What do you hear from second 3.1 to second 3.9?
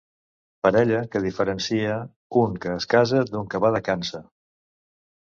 d'un que va de